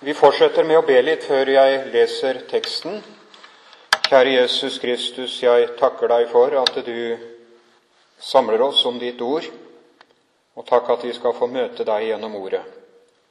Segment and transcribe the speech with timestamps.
[0.00, 2.98] Vi fortsetter med å be litt før jeg leser teksten.
[4.04, 7.16] Kjære Jesus Kristus, jeg takker deg for at du
[8.20, 9.48] samler oss om ditt ord,
[10.52, 12.60] og takk at vi skal få møte deg gjennom ordet.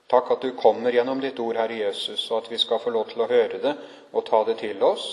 [0.09, 3.13] Takk at du kommer gjennom ditt ord, Herre Jesus, og at vi skal få lov
[3.13, 3.77] til å høre det
[4.09, 5.05] og ta det til oss.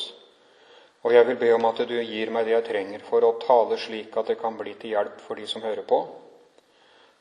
[1.04, 3.76] Og jeg vil be om at du gir meg det jeg trenger for å tale
[3.76, 6.00] slik at det kan bli til hjelp for de som hører på.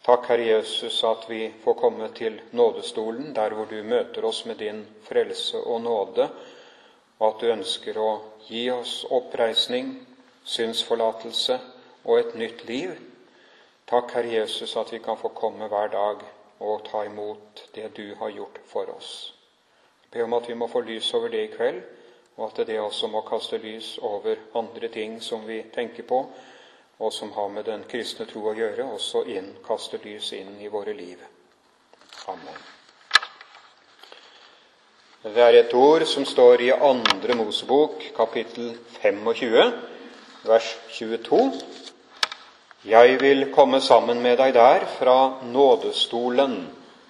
[0.02, 4.55] Takk, Herre Jesus, at vi får komme til nådestolen, der hvor du møter oss med
[4.55, 6.30] din frelse og nåde,
[7.20, 8.07] og at du ønsker å
[8.48, 9.91] gi oss oppreisning,
[10.43, 11.59] synsforlatelse
[12.03, 12.95] og et nytt liv.
[13.85, 16.26] Takk, Herre Jesus, at vi kan få komme hver dag
[16.59, 19.35] og ta imot det du har gjort for oss.
[20.12, 21.81] Ber om at vi må få lys over det i kveld,
[22.38, 26.26] og at det også må kaste lys over andre ting som vi tenker på,
[27.02, 30.70] og som har med den kristne tro å gjøre, også inn, kaster lys inn i
[30.70, 31.18] våre liv.
[32.30, 32.60] Amen.
[35.24, 39.74] Det er et ord som står i Andre Mosebok, kapittel 25,
[40.46, 41.41] vers 22.
[42.90, 46.55] Jeg vil komme sammen med deg der fra nådestolen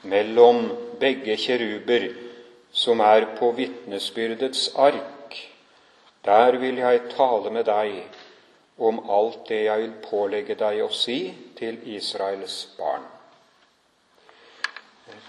[0.04, 0.66] mellom
[1.00, 2.10] begge kjeruber
[2.72, 5.40] som er på vitnesbyrdets ark.
[6.26, 8.04] Der vil jeg tale med deg
[8.78, 11.20] om alt det jeg vil pålegge deg å si
[11.58, 13.04] til Israels barn.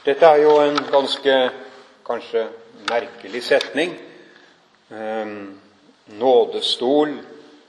[0.05, 1.35] Dette er jo en ganske
[2.07, 2.47] kanskje
[2.91, 3.93] merkelig setning.
[4.91, 5.61] Ehm,
[6.19, 7.15] nådestol,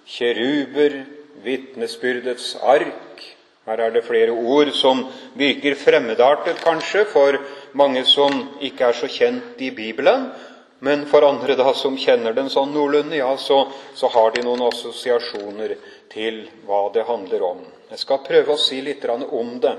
[0.05, 1.03] kjeruber,
[1.43, 3.21] vitnesbyrdets ark.
[3.65, 5.05] Her er det flere ord som
[5.39, 7.37] virker fremmedartet, kanskje, for
[7.73, 10.31] mange som ikke er så kjent i Bibelen.
[10.83, 13.61] Men for andre da som kjenner den sånn noenlunde, ja, så,
[13.95, 15.77] så, har de noen assosiasjoner
[16.11, 17.61] til hva det handler om.
[17.87, 19.71] Jeg skal prøve å si litt om det.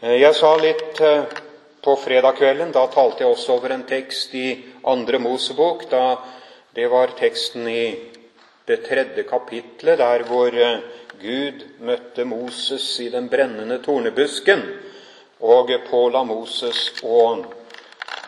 [0.00, 1.36] Eh, jeg sa litt eh,
[1.84, 2.72] på fredag kvelden.
[2.72, 4.46] Da talte jeg også over en tekst i
[4.88, 5.84] Andre Mosebok.
[5.92, 6.16] Da
[6.72, 7.84] det var teksten i
[8.64, 10.80] det tredje kapitlet, der hvor eh,
[11.20, 14.64] Gud møtte Moses i den brennende tornebusken
[15.44, 17.20] og påla Moses å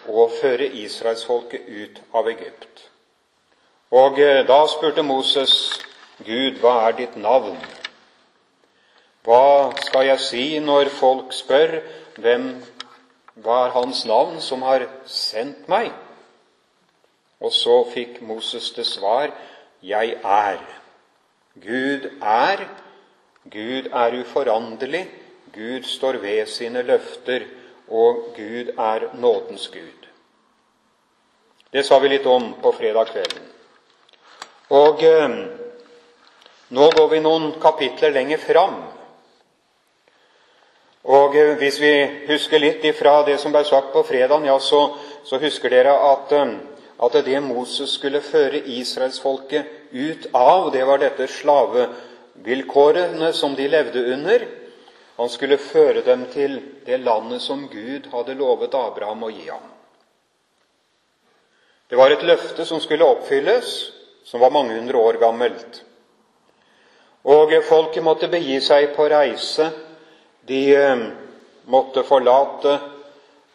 [0.08, 2.86] og føre israelsfolket ut av Egypt.
[3.90, 5.52] Og eh, da spurte Moses
[6.24, 7.56] Gud, hva er ditt navn?
[9.26, 11.80] Hva skal jeg si når folk spør
[12.20, 12.52] hvem
[13.40, 15.90] hva er hans navn som har sendt meg?
[17.40, 19.32] Og så fikk Moses det svar
[19.82, 20.60] Jeg er.
[21.56, 22.66] Gud er.
[23.48, 25.06] Gud er uforanderlig.
[25.54, 27.46] Gud står ved sine løfter,
[27.90, 30.08] og Gud er nådens Gud.
[31.72, 33.42] Det sa vi litt om på fredag kvelden.
[34.70, 35.30] Og eh,
[36.70, 38.74] nå går vi noen kapitler lenger fram.
[41.10, 41.94] Og eh, hvis vi
[42.28, 46.32] husker litt ifra det som ble sagt på fredag, ja, så, så, husker dere at,
[46.34, 46.54] eh,
[47.06, 54.12] at det Moses skulle føre israelsfolket ut av, det var dette slavevilkårene som de levde
[54.14, 54.59] under.
[55.16, 59.66] Han skulle føre dem til det landet som Gud hadde lovet Abraham å gi ham.
[61.90, 63.70] Det var et løfte som skulle oppfylles,
[64.24, 65.82] som var mange hundre år gammelt.
[67.26, 69.66] Og folket måtte begi seg på reise.
[70.46, 71.02] De eh,
[71.66, 72.78] måtte forlate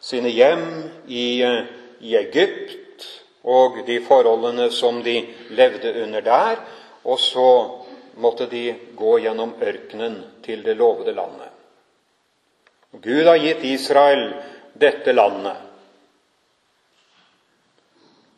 [0.04, 0.68] sine hjem
[1.08, 1.64] i, eh,
[2.00, 3.08] i Egypt
[3.46, 6.62] og de forholdene som de levde under der,
[7.06, 7.50] og så
[8.16, 11.52] måtte de gå gjennom ørkenen til det lovede landet.
[12.92, 14.30] Gud har gitt Israel
[14.74, 15.58] dette landet.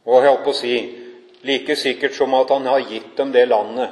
[0.07, 0.75] Og jeg holdt på å si
[1.45, 3.89] like sikkert som at han har gitt dem det landet,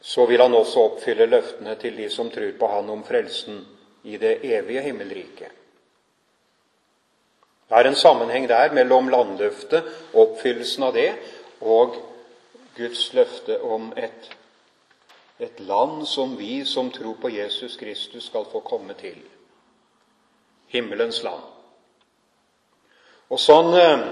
[0.00, 3.58] så vil han også oppfylle løftene til de som tror på han om frelsen
[4.06, 5.50] i det evige himmelriket.
[7.66, 11.08] Det er en sammenheng der mellom landløftet, oppfyllelsen av det,
[11.66, 11.96] og
[12.76, 14.30] Guds løfte om et,
[15.40, 19.16] et land som vi som tror på Jesus Kristus, skal få komme til.
[20.68, 21.42] Himmelens land.
[23.30, 24.04] Og sånn, eh,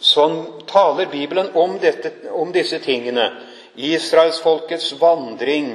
[0.00, 0.38] sånn
[0.68, 3.30] taler Bibelen om, dette, om disse tingene.
[3.78, 5.70] Israelsfolkets vandring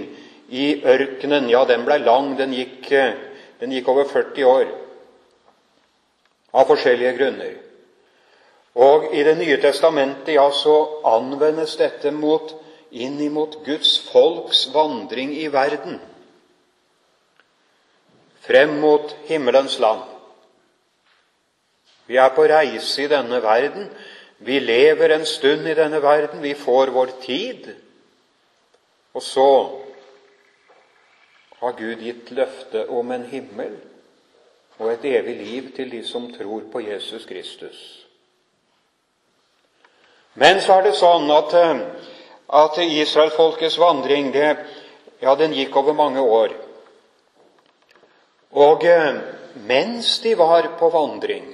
[0.53, 2.35] i ørkenen, ja, den ble lang.
[2.37, 3.13] Den gikk, eh,
[3.59, 4.65] den gikk over 40 år.
[6.53, 7.53] Av forskjellige grunner.
[8.75, 12.55] Og i Det nye testamentet ja, så anvendes dette mot,
[12.91, 15.99] inn imot Guds folks vandring i verden.
[18.41, 20.01] Frem mot himmelens land.
[22.07, 23.87] Vi er på reise i denne verden.
[24.43, 26.41] Vi lever en stund i denne verden.
[26.43, 27.69] Vi får vår tid.
[29.13, 29.49] Og så
[31.61, 33.77] har Gud gitt løfte om en himmel
[34.77, 38.02] og et evig liv til de som tror på Jesus Kristus.
[40.33, 41.81] Men så er det sånn at, eh,
[42.57, 44.55] at israelfolkets vandring det,
[45.21, 46.55] ja, den gikk over mange år.
[48.57, 49.21] Og eh,
[49.69, 51.45] mens de var på vandring,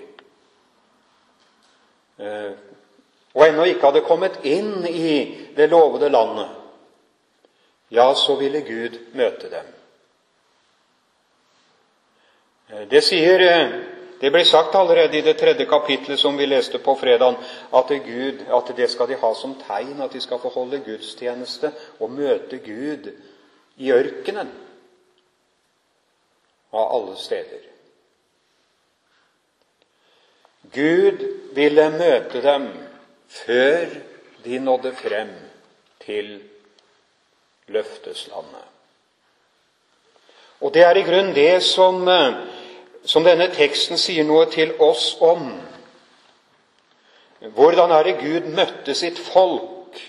[2.19, 2.51] eh,
[3.35, 6.55] og ennå ikke hadde kommet inn i det lovede landet,
[7.89, 9.75] ja, så ville Gud møte dem.
[12.89, 13.41] Det sier
[14.21, 17.38] det blir sagt allerede i det tredje kapitlet som vi leste på fredag,
[17.74, 21.71] at, Gud, at det skal de ha som tegn, at de skal få holde gudstjeneste
[22.00, 23.12] og møte Gud
[23.77, 24.51] i ørkenen.
[26.69, 27.63] Av alle steder.
[30.74, 31.24] Gud
[31.56, 32.68] ville møte dem
[33.27, 33.95] før
[34.44, 35.31] de nådde frem
[36.06, 36.36] til
[37.68, 38.68] løfteslandet.
[40.60, 42.33] Og det er i grunnen det som, eh,
[43.06, 45.51] som denne teksten sier noe til oss om.
[47.56, 50.00] Hvordan er det Gud møtte sitt folk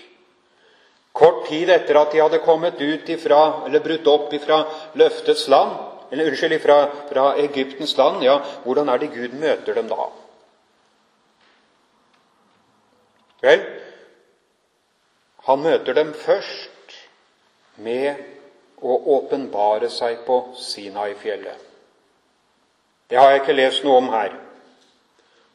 [1.15, 4.63] kort tid etter at de hadde kommet ut ifra, eller brutt opp ifra
[4.99, 5.77] løftets land?
[6.11, 8.23] Eller unnskyld, fra, fra Egyptens land.
[8.23, 10.09] Ja, hvordan er det Gud møter dem da?
[13.41, 13.63] Vel,
[15.47, 16.97] han møter dem først
[17.81, 18.19] med
[18.83, 21.70] å åpenbare seg på Sinai-fjellet.
[23.11, 24.35] Det har jeg ikke lest noe om her.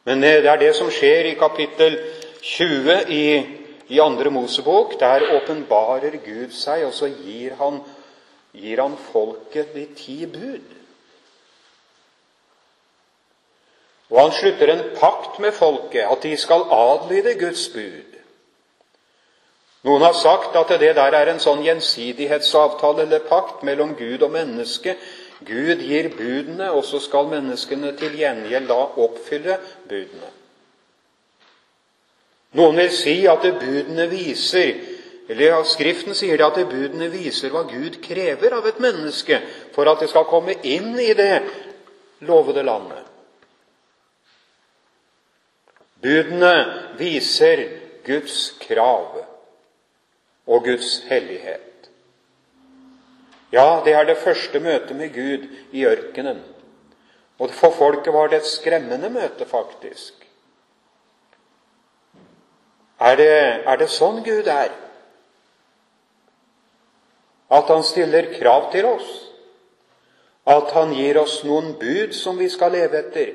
[0.05, 1.97] Men det er det som skjer i kapittel
[2.45, 3.23] 20 i,
[3.89, 4.93] i andre Mosebok.
[5.01, 7.81] Der åpenbarer Gud seg, og så gir han,
[8.53, 10.75] gir han folket de ti bud.
[14.13, 18.13] Og han slutter en pakt med folket, at de skal adlyde Guds bud.
[19.87, 24.31] Noen har sagt at det der er en sånn gjensidighetsavtale eller pakt mellom Gud og
[24.33, 24.93] menneske.
[25.45, 30.31] Gud gir budene, og så skal menneskene til gjengjeld da oppfylle budene.
[32.57, 34.95] Noen vil si at det budene viser
[35.27, 39.41] eller Skriften sier det at det budene viser hva Gud krever av et menneske
[39.75, 41.41] for at det skal komme inn i det
[42.27, 43.03] lovede landet.
[45.99, 46.53] Budene
[46.95, 47.65] viser
[48.07, 49.17] Guds krav
[50.47, 51.76] og Guds hellighet.
[53.51, 56.41] Ja, det er det første møtet med Gud i ørkenen.
[57.39, 60.13] Og for folket var det et skremmende møte, faktisk.
[62.99, 63.33] Er det,
[63.65, 64.73] er det sånn Gud er?
[67.53, 69.07] At han stiller krav til oss?
[70.47, 73.33] At han gir oss noen bud som vi skal leve etter,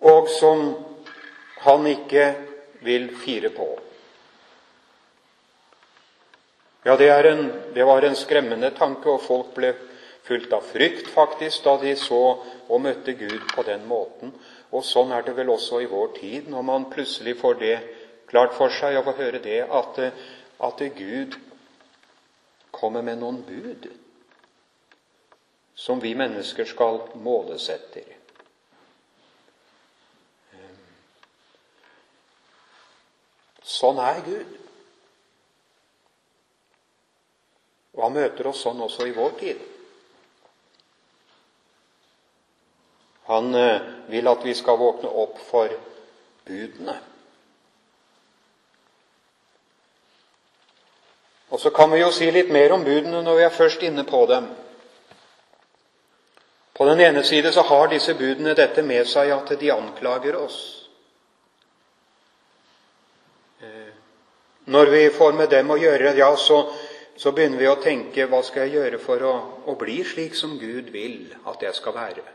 [0.00, 0.64] og som
[1.64, 2.26] han ikke
[2.84, 3.68] vil fire på?
[6.82, 9.74] Ja, det, en, det, var en skremmende tanke, og folk ble
[10.24, 14.32] fulgt av frykt faktisk da de så og møtte Gud på den måten.
[14.72, 17.74] Og sånn er det vel også i vår tid, når man plutselig får det
[18.30, 20.00] klart for seg og får høre det, at,
[20.70, 21.36] at Gud
[22.72, 23.90] kommer med noen bud
[25.76, 28.08] som vi mennesker skal måles etter.
[33.64, 34.59] Sånn er Gud.
[38.00, 39.58] Og han møter oss sånn også i vår tid.
[43.28, 45.68] Han eh, vil at vi skal våkne opp for
[46.48, 46.94] budene.
[51.52, 54.08] Og så kan vi jo si litt mer om budene når vi er først inne
[54.08, 54.48] på dem.
[56.72, 60.60] På den ene side så har disse budene dette med seg at de anklager oss.
[63.60, 63.92] Eh,
[64.64, 66.64] når vi får med dem å gjøre, ja, så
[67.16, 69.32] så begynner vi å tenke hva skal jeg gjøre for å,
[69.66, 72.26] å bli slik som Gud vil at jeg skal være?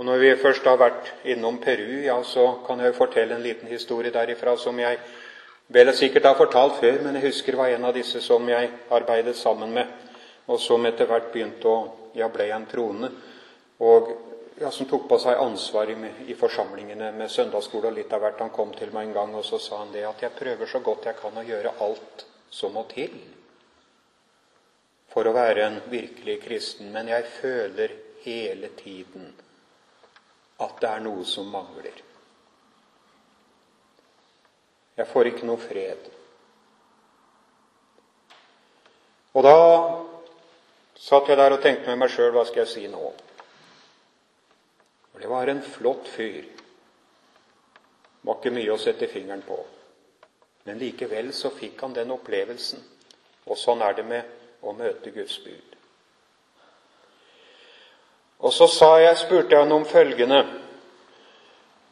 [0.00, 3.42] Og Når vi først har vært innom Peru, ja, så kan jeg jo fortelle en
[3.44, 4.96] liten historie derifra som jeg
[5.68, 9.36] vel sikkert har fortalt før, men jeg husker var en av disse som jeg arbeidet
[9.36, 9.92] sammen med,
[10.48, 11.76] og som etter hvert begynte å
[12.16, 13.12] ja, ble en troende.
[13.84, 14.08] Og
[14.60, 18.42] ja, som tok på seg ansvaret i, forsamlingene med søndagsskole og litt av hvert.
[18.44, 20.82] Han kom til meg en gang og så sa han det at jeg prøver så
[20.84, 23.14] godt jeg kan å gjøre alt som må til
[25.10, 29.32] for å være en virkelig kristen, men jeg føler hele tiden
[30.60, 31.96] at det er noe som mangler.
[35.00, 36.06] Jeg får ikke noe fred.
[39.34, 39.56] Og da
[41.00, 43.10] satt jeg der og tenkte med meg sjøl hva skal jeg si nå?
[45.20, 46.44] Det var en flott fyr.
[48.20, 49.58] Var ikke mye å sette fingeren på.
[50.64, 52.80] Men likevel så fikk han den opplevelsen.
[53.48, 55.76] Og sånn er det med å møte Guds bud.
[58.40, 60.40] Og så sa jeg, spurte jeg han om følgende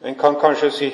[0.01, 0.87] En kan kanskje si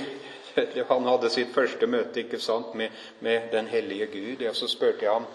[0.89, 4.47] Han hadde sitt første møte ikke sant, med, med den hellige Gud.
[4.49, 5.27] Og så spurte jeg ham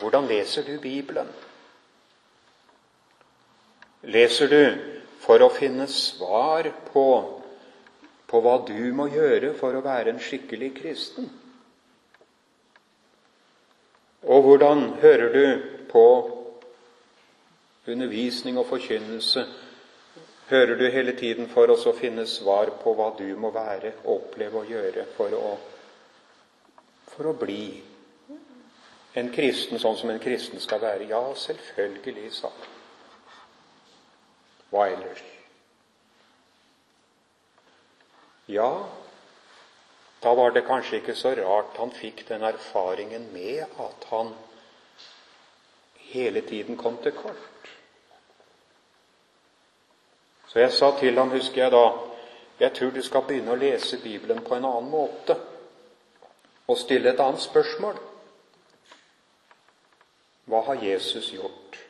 [0.00, 1.28] hvordan leser du Bibelen.
[4.02, 4.93] Leser du
[5.24, 7.06] for å finne svar på,
[8.28, 11.30] på hva du må gjøre for å være en skikkelig kristen?
[14.24, 15.46] Og hvordan hører du
[15.90, 16.06] på
[17.86, 19.44] undervisning og forkynnelse
[20.48, 24.60] hører du hele tiden for oss å finne svar på hva du må være, oppleve
[24.60, 25.56] og gjøre for å,
[27.14, 27.66] for å bli
[29.14, 31.08] en kristen sånn som en kristen skal være.
[31.12, 32.73] Ja, selvfølgelig, sa han.
[34.74, 35.22] Hva ellers?
[38.50, 38.88] Ja,
[40.20, 44.32] da var det kanskje ikke så rart han fikk den erfaringen med at han
[46.10, 47.70] hele tiden kom til kort.
[50.48, 51.84] Så jeg sa til ham, husker jeg da,
[52.58, 55.38] jeg tror du skal begynne å lese Bibelen på en annen måte
[56.66, 58.02] og stille et annet spørsmål.
[60.50, 61.80] Hva har Jesus gjort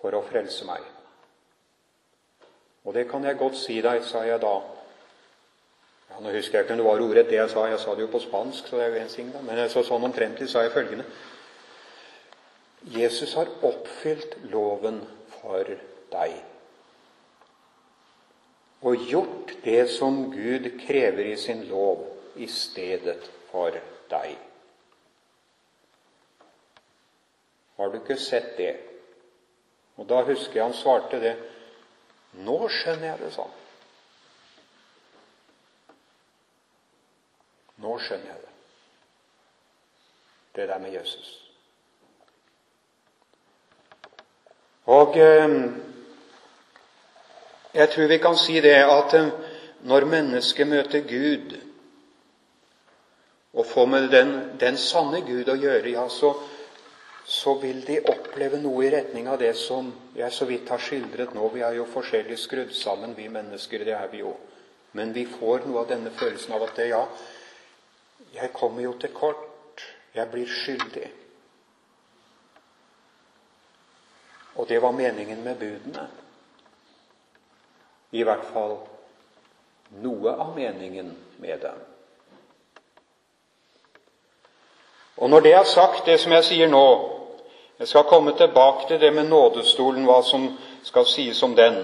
[0.00, 1.01] for å frelse meg?
[2.84, 4.54] Og det kan jeg godt si deg, sa jeg da.
[6.10, 7.66] Ja, nå husker jeg ikke om det var ordrett det jeg sa.
[7.70, 9.42] Jeg sa det jo på spansk, så det er jo en ting, da.
[9.46, 11.06] Men så sånn omtrentlig sa jeg følgende
[12.92, 15.04] Jesus har oppfylt loven
[15.38, 15.68] for
[16.10, 16.40] deg
[18.82, 22.00] og gjort det som Gud krever i sin lov,
[22.34, 23.76] i stedet for
[24.10, 24.32] deg.
[27.78, 28.72] Har du ikke sett det?
[29.96, 31.36] Og da husker jeg han svarte det.
[32.32, 33.52] Nå skjønner jeg det, sånn.
[37.82, 38.52] Nå skjønner jeg det.
[40.56, 41.30] Det der med Jesus.
[44.92, 45.56] Og eh,
[47.74, 49.28] jeg tror vi kan si det at eh,
[49.88, 51.54] når mennesket møter Gud
[53.52, 56.32] og får med den, den sanne Gud å gjøre, ja, så,
[57.32, 61.32] så, vil de oppleve noe i retning av det som jeg så vidt har skildret
[61.32, 61.46] nå.
[61.54, 63.86] Vi er jo forskjellig skrudd sammen, vi mennesker.
[63.88, 64.34] Det er vi jo.
[64.92, 67.06] Men vi får noe av denne følelsen av at det, ja,
[68.34, 69.80] jeg kommer jo til kort.
[70.12, 71.06] Jeg blir skyldig.
[74.60, 76.04] Og det var meningen med budene
[78.12, 78.76] i hvert fall
[80.04, 81.08] noe av meningen
[81.40, 81.80] med dem.
[85.16, 86.84] Og når det er sagt, det som jeg sier nå
[87.78, 90.48] Jeg skal komme tilbake til det med nådestolen, hva som
[90.84, 91.82] skal sies om den.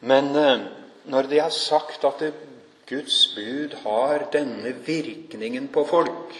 [0.00, 0.60] Men eh,
[1.04, 2.22] når det er sagt at
[2.88, 6.34] Guds bud har denne virkningen på folk,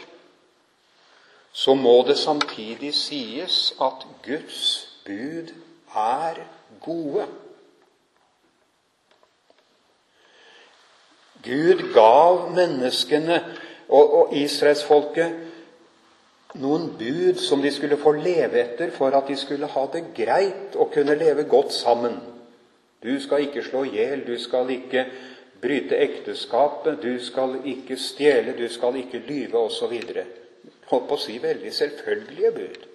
[1.52, 5.52] så må det samtidig sies at Guds bud
[5.96, 6.34] er
[6.80, 7.26] gode.
[11.44, 13.40] Gud gav menneskene
[13.88, 15.51] og, og israelsfolket
[16.61, 20.76] noen bud som de skulle få leve etter for at de skulle ha det greit
[20.76, 22.18] og kunne leve godt sammen.
[23.02, 25.06] Du skal ikke slå i hjel, du skal ikke
[25.62, 29.94] bryte ekteskapet, du skal ikke stjele, du skal ikke lyve, osv.
[30.90, 32.87] Holdt på å si veldig selvfølgelige bud.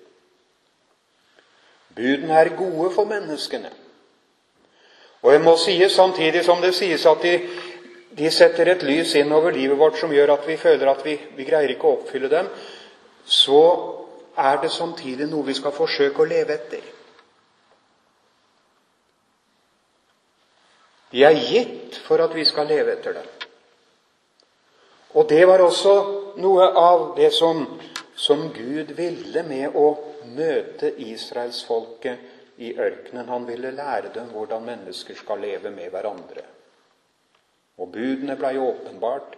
[1.98, 3.72] Budene er gode for menneskene.
[5.26, 7.40] Og jeg må si samtidig som det sies at de
[8.18, 11.14] de setter et lys inn over livet vårt som gjør at vi føler at vi,
[11.38, 12.48] vi greier ikke å oppfylle dem,
[13.28, 13.64] så
[14.38, 16.86] er det samtidig noe vi skal forsøke å leve etter.
[21.12, 23.28] De er gitt for at vi skal leve etter dem.
[25.18, 25.94] Og det var også
[26.44, 27.64] noe av det som,
[28.16, 29.88] som Gud ville med å
[30.36, 33.30] møte israelsfolket i ørkenen.
[33.32, 36.44] Han ville lære dem hvordan mennesker skal leve med hverandre.
[37.78, 39.38] Og budene blei åpenbart.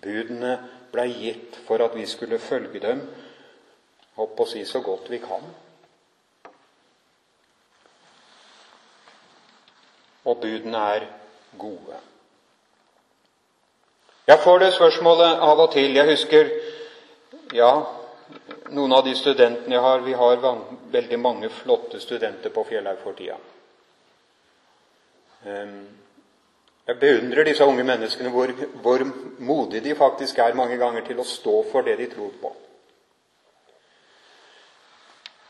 [0.00, 0.54] Budene
[0.92, 3.02] blei gitt for at vi skulle følge dem,
[4.16, 5.44] opp å si så godt vi kan.
[10.24, 11.06] Og budene er
[11.58, 12.00] gode.
[14.26, 15.96] Jeg får det spørsmålet av og til.
[15.96, 16.50] Jeg husker
[17.56, 17.70] ja,
[18.70, 20.44] noen av de studentene jeg har Vi har
[20.92, 23.38] veldig mange flotte studenter på Fjellhaug for tida.
[25.40, 25.88] Um,
[26.86, 28.52] jeg beundrer disse unge menneskene, hvor,
[28.82, 29.02] hvor
[29.38, 32.50] modige de faktisk er mange ganger til å stå for det de tror på.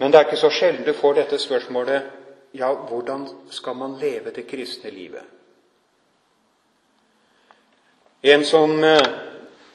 [0.00, 2.06] Men det er ikke så sjelden du får dette spørsmålet
[2.56, 5.22] ja, hvordan skal man leve det kristne livet?
[8.22, 9.10] En som eh,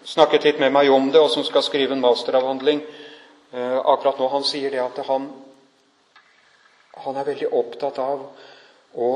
[0.03, 4.27] snakket litt med meg om det, og som skal skrive en masteravhandling eh, akkurat nå,
[4.33, 5.29] han sier det at han,
[7.05, 8.25] han er veldig opptatt av
[8.93, 9.11] å,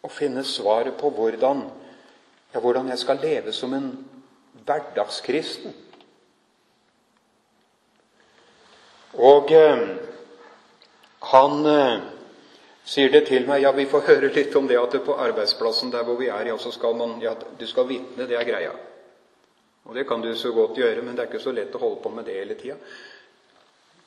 [0.00, 1.62] å finne svaret på hvordan,
[2.54, 3.92] ja, hvordan jeg skal leve som en
[4.64, 5.76] hverdagskristen.
[9.18, 9.80] Og eh,
[11.32, 12.00] han eh,
[12.86, 15.90] sier det til meg Ja, vi får høre litt om det at det på arbeidsplassen
[15.90, 18.74] der hvor vi er, ja, så skal man Ja, du skal vitne, det er greia.
[19.88, 22.02] Og det kan du så godt gjøre, men det er ikke så lett å holde
[22.04, 22.76] på med det hele tida.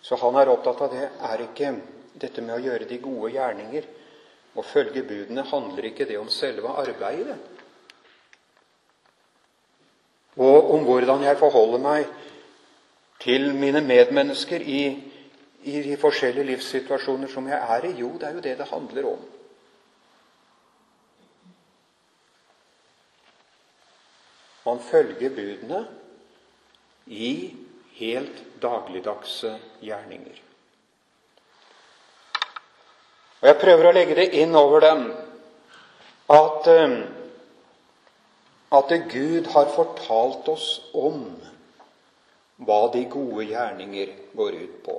[0.01, 1.07] Så han er opptatt av det.
[1.25, 1.73] Er ikke
[2.21, 3.87] dette med å gjøre de gode gjerninger
[4.51, 7.37] og følge budene, handler ikke det om selve arbeidet?
[10.37, 12.20] Og om hvordan jeg forholder meg
[13.21, 14.83] til mine medmennesker i
[15.63, 17.93] i de forskjellige livssituasjoner som jeg er i?
[17.99, 19.19] Jo, det er jo det det handler om.
[24.65, 25.87] Man følger budene
[27.05, 27.55] i
[27.97, 30.41] helt dagligdagse gjerninger.
[33.41, 35.07] Og Jeg prøver å legge det inn over dem
[36.29, 36.97] at, eh,
[38.71, 41.25] at Gud har fortalt oss om
[42.65, 44.97] hva de gode gjerninger går ut på.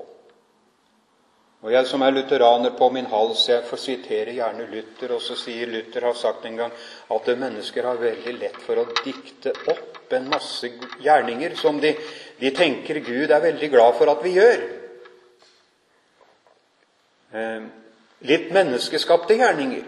[1.63, 5.37] Og jeg som er lutheraner på min hals, jeg får sitere gjerne Luther, og så
[5.39, 6.73] sier Luther har sagt en gang
[7.15, 10.69] at mennesker har veldig lett for å dikte opp en masse
[11.01, 11.95] gjerninger som de,
[12.41, 14.65] de tenker Gud er veldig glad for at vi gjør.
[17.31, 17.71] Eh,
[18.27, 19.87] litt menneskeskapte gjerninger.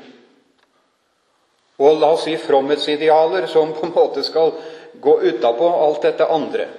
[1.83, 4.55] Og la oss si fromhetsidealer som på en måte skal
[5.03, 6.71] gå utapå alt dette andre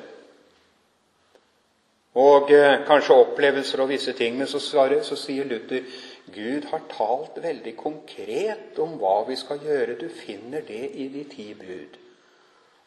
[2.15, 4.38] og eh, kanskje opplevelser og visse ting.
[4.38, 5.84] Men så, svarer, så sier Luther
[6.31, 9.98] Gud har talt veldig konkret om hva vi skal gjøre.
[10.00, 12.00] Du finner det i de ti bud.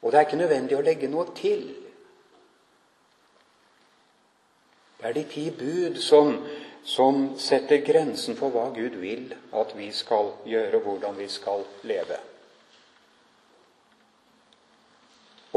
[0.03, 1.69] Og det er ikke nødvendig å legge noe til.
[4.99, 6.33] Det er de ti bud som,
[6.83, 11.63] som setter grensen for hva Gud vil at vi skal gjøre, og hvordan vi skal
[11.87, 12.19] leve.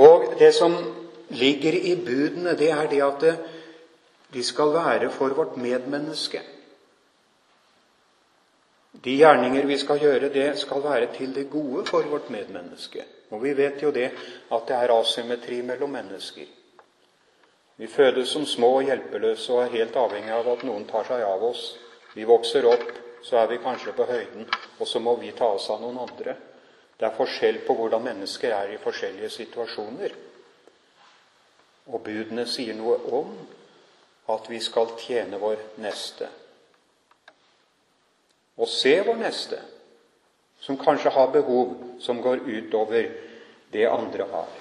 [0.02, 0.76] Og det som
[1.30, 3.34] ligger i budene, det er det at det,
[4.34, 6.41] de skal være for vårt medmenneske.
[9.04, 13.06] De gjerninger vi skal gjøre, det skal være til det gode for vårt medmenneske.
[13.32, 14.10] Og vi vet jo det
[14.52, 16.48] at det er asymmetri mellom mennesker.
[17.78, 21.24] Vi fødes som små og hjelpeløse og er helt avhengig av at noen tar seg
[21.26, 21.63] av oss.
[22.13, 22.84] Vi vokser opp,
[23.24, 24.46] så er vi kanskje på høyden,
[24.80, 26.36] og så må vi ta oss av noen andre.
[27.00, 30.13] Det er forskjell på hvordan mennesker er i forskjellige situasjoner.
[31.89, 33.32] Og budene sier noe om
[34.29, 36.29] at vi skal tjene vår neste.
[38.62, 39.60] Og se vår neste,
[40.62, 43.10] som kanskje har behov som går utover
[43.71, 44.51] det andre har.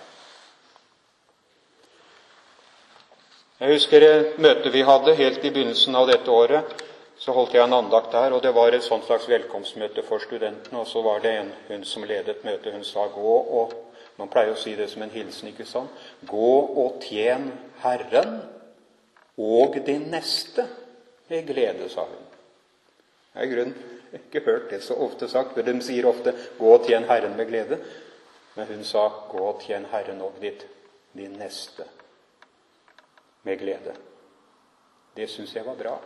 [3.61, 6.71] Jeg husker et møte vi hadde helt i begynnelsen av dette året.
[7.21, 10.81] Så holdt jeg en andakt der, og det var et sånt slags velkomstmøte for studentene.
[10.81, 12.73] Og så var det en hun som ledet møtet.
[12.73, 13.75] Hun sa 'gå og
[14.17, 15.91] Man pleier å si det som en hilsen, ikke sant?
[16.29, 18.41] 'Gå og tjen Herren'
[19.41, 20.67] og din neste
[21.29, 22.27] med glede, sa hun.
[23.35, 23.73] Jeg har
[24.13, 27.47] ikke hørt det så ofte sagt, for de sier ofte 'gå og tjen Herren med
[27.47, 27.79] glede'.
[28.55, 30.67] Men hun sa 'gå og tjen Herren og ditt,
[31.17, 31.85] din neste
[33.43, 33.97] med glede'.
[35.17, 35.99] Det syns jeg var bra.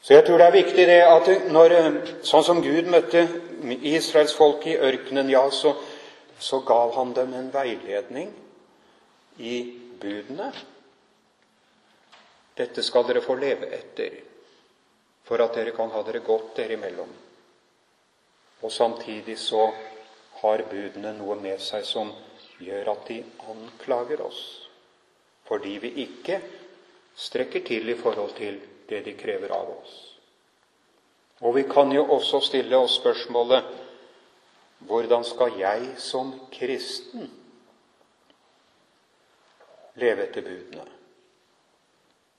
[0.00, 1.72] Så jeg tror det er viktig det at når,
[2.22, 3.28] sånn som Gud møtte
[3.82, 5.74] Israels folk i ørkenen, ja, så,
[6.38, 8.30] så gav han dem en veiledning
[9.38, 10.50] i budene.
[12.56, 14.20] Dette skal dere få leve etter,
[15.26, 17.10] for at dere kan ha dere godt dere imellom.
[18.62, 19.68] Og samtidig så
[20.40, 22.12] har budene noe med seg som
[22.62, 24.42] gjør at de anklager oss,
[25.48, 26.40] fordi vi ikke
[27.16, 29.96] strekker til i forhold til det de krever av oss.
[31.44, 33.66] Og vi kan jo også stille oss spørsmålet
[34.88, 37.28] hvordan skal jeg som kristen
[39.96, 40.86] leve etter budene?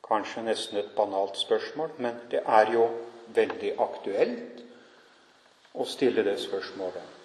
[0.08, 2.88] Kanskje nesten et banalt spørsmål, men det er jo
[3.36, 4.62] veldig aktuelt
[5.76, 7.16] å stille det spørsmålet.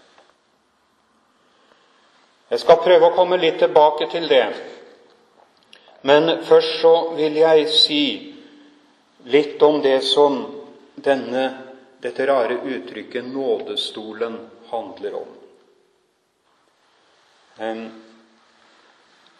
[2.52, 4.44] Jeg skal prøve å komme litt tilbake til det.
[6.02, 8.04] Men først så vil jeg si
[9.24, 10.42] litt om det som
[10.94, 11.44] denne,
[12.02, 15.30] dette rare uttrykket 'nådestolen' handler om.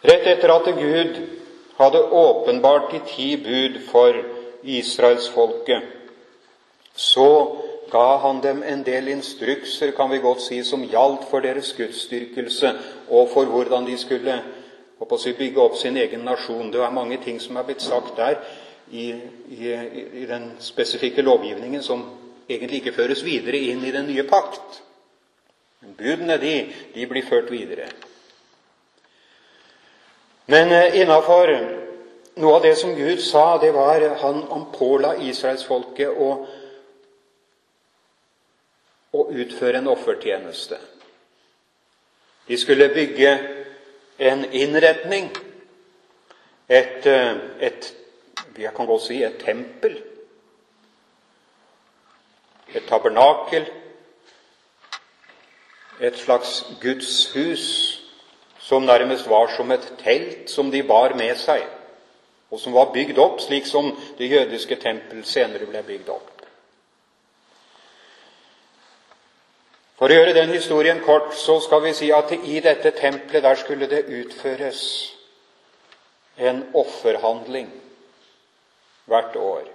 [0.03, 1.19] Rett etter at Gud
[1.77, 4.17] hadde åpenbart de ti bud for
[4.63, 5.83] israelsfolket,
[6.95, 7.29] så
[7.91, 12.73] ga han dem en del instrukser, kan vi godt si, som gjaldt for deres gudsdyrkelse
[13.09, 14.39] og for hvordan de skulle
[15.19, 16.71] si, bygge opp sin egen nasjon.
[16.73, 18.39] Det er mange ting som er blitt sagt der
[18.91, 19.11] i,
[19.49, 19.73] i,
[20.23, 22.03] i den spesifikke lovgivningen som
[22.49, 24.81] egentlig ikke føres videre inn i den nye pakt.
[25.97, 26.55] Budene, de,
[26.95, 27.87] de blir ført videre.
[30.45, 31.53] Men eh, innafor
[32.35, 36.29] noe av det som Gud sa, det var han, han påla israelsfolket å,
[39.13, 40.79] å utføre en offertjeneste.
[42.47, 43.33] De skulle bygge
[44.19, 45.29] en innretning,
[46.67, 47.93] et, eh, et
[48.57, 49.95] jeg kan godt si et tempel,
[52.73, 53.69] et tabernakel,
[56.03, 57.92] et slags gudshus
[58.63, 61.65] som nærmest var som et telt som de bar med seg,
[62.51, 66.29] og som var bygd opp slik som det jødiske tempel senere ble bygd opp.
[69.99, 73.59] For å gjøre den historien kort, så skal vi si at i dette tempelet der
[73.59, 74.81] skulle det utføres
[76.37, 77.69] en offerhandling
[79.05, 79.69] hvert år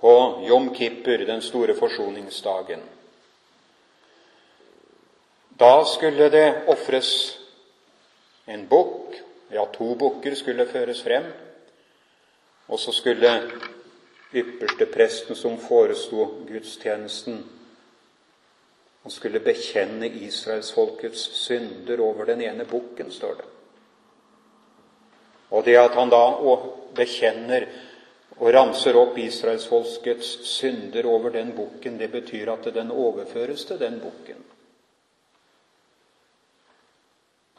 [0.00, 0.14] på
[0.48, 2.80] Jom Kippur, den store forsoningsdagen.
[5.60, 7.38] Da skulle det ofres
[8.48, 9.18] en bukk,
[9.52, 11.26] ja, to bukker skulle føres frem.
[12.72, 13.34] Og så skulle
[14.32, 17.42] ypperste presten som foresto gudstjenesten,
[19.02, 23.46] han skulle bekjenne israelsfolkets synder over den ene bukken, står det.
[25.50, 26.24] Og det at han da
[26.96, 27.66] bekjenner
[28.36, 33.98] og ramser opp israelsfolkets synder over den bukken, det betyr at den overføres til den
[34.00, 34.44] bukken.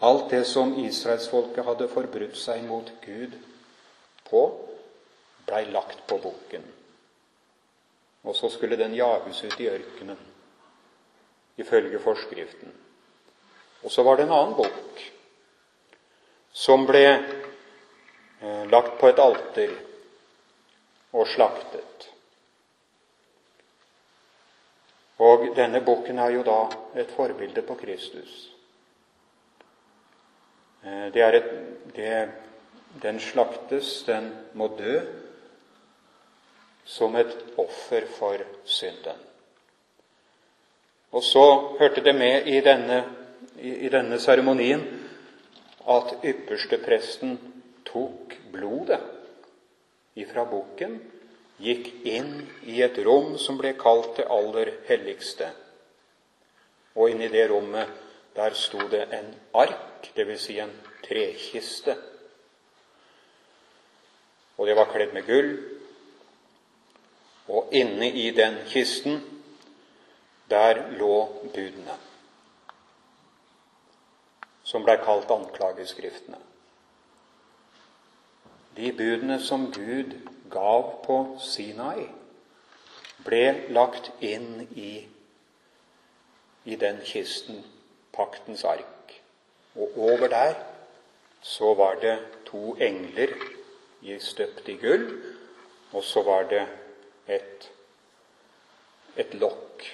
[0.01, 3.35] Alt det som israelsfolket hadde forbrutt seg mot Gud
[4.29, 4.43] på,
[5.45, 6.63] blei lagt på bukken.
[8.25, 10.17] Og så skulle den jages ut i ørkenen,
[11.61, 12.73] ifølge forskriften.
[13.83, 15.03] Og så var det en annen bukk
[16.53, 19.73] som ble eh, lagt på et alter
[21.13, 22.07] og slaktet.
[25.21, 26.61] Og denne bukken er jo da
[26.97, 28.49] et forbilde på Kristus.
[30.83, 31.51] Eh, det er et,
[31.95, 32.13] det,
[33.01, 34.99] den slaktes, den må dø
[36.85, 39.19] som et offer for synden.
[41.11, 41.45] Og så
[41.79, 43.03] hørte det med i denne,
[43.59, 44.83] i, i denne seremonien
[45.89, 47.37] at ypperstepresten
[47.85, 49.01] tok blodet
[50.15, 50.99] ifra bukken,
[51.61, 55.51] gikk inn i et rom som ble kalt det aller helligste.
[56.97, 57.91] Og inni det rommet
[58.35, 60.41] der sto det en ark dvs.
[60.41, 60.71] Si en
[61.07, 61.97] trekiste.
[64.57, 65.51] Og det var kledd med gull.
[67.47, 69.21] Og inne i den kisten,
[70.49, 71.15] der lå
[71.53, 71.95] budene,
[74.63, 76.37] som blei kalt anklageskriftene.
[78.75, 80.15] De budene som Gud
[80.51, 82.07] gav på Sinai,
[83.25, 84.93] ble lagt inn i,
[86.65, 87.63] i den kisten,
[88.13, 89.21] paktens ark.
[89.75, 90.53] Og over der
[91.41, 93.33] så var det to engler
[94.19, 95.05] støpt i gull,
[95.91, 96.67] og så var det
[97.27, 97.71] et,
[99.17, 99.85] et lokk.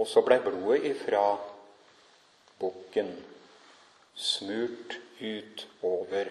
[0.00, 1.24] Og så blei blodet ifra
[2.60, 3.12] bukken
[4.14, 6.30] smurt ut over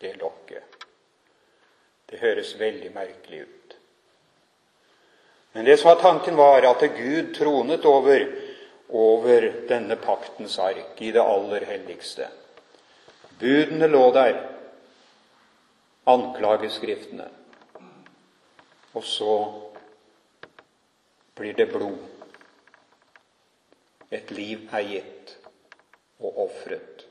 [0.00, 0.78] det lokket.
[2.10, 3.67] Det høres veldig merkelig ut.
[5.52, 8.26] Men det som var tanken, var at Gud tronet over
[8.88, 12.28] over denne paktens ark i det aller helligste.
[13.38, 14.38] Budene lå der,
[16.08, 17.28] anklageskriftene.
[18.96, 19.34] Og så
[21.36, 21.98] blir det blod.
[24.10, 25.34] Et liv er gitt
[26.18, 27.04] og ofret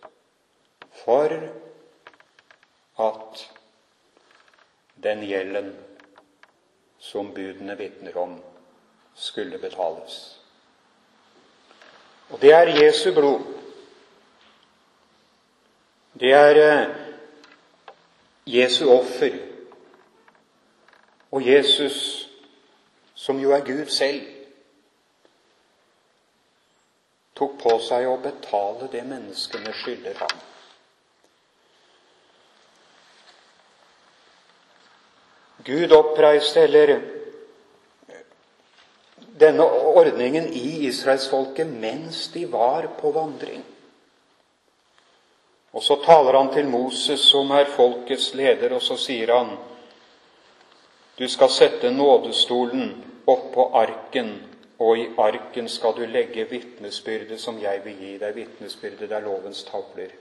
[1.03, 1.35] for
[3.05, 3.43] at
[5.05, 5.69] den gjelden
[6.99, 8.39] som budene vitner om,
[9.15, 10.37] skulle betales.
[12.29, 13.45] Og det er Jesu blod.
[16.19, 16.95] Det er eh,
[18.45, 19.37] Jesu offer.
[21.31, 22.29] Og Jesus,
[23.15, 24.21] som jo er Gud selv,
[27.37, 30.37] tok på seg å betale det menneskene skylder ham.
[35.67, 36.93] Gud oppreiste, eller
[39.37, 43.63] denne ordningen i israelsfolket mens de var på vandring.
[45.75, 49.57] Og så taler han til Moses, som er folkets leder, og så sier han
[51.17, 52.91] du skal sette nådestolen
[53.25, 54.35] oppå arken,
[54.79, 58.35] og i arken skal du legge vitnesbyrdet som jeg vil gi deg.
[58.35, 60.13] Vitnesbyrdet er lovens tavler.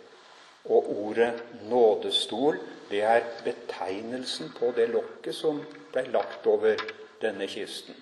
[0.68, 2.59] Og ordet nådestol,
[2.90, 5.61] det er betegnelsen på det lokket som
[5.92, 6.79] ble lagt over
[7.22, 7.94] denne kisten.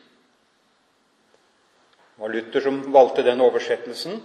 [2.15, 4.21] Det var Luther som valgte den oversettelsen.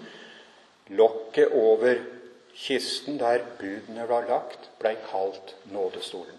[0.88, 2.04] Lokket over
[2.56, 6.38] kisten der budene var lagt, blei kalt nådestolen.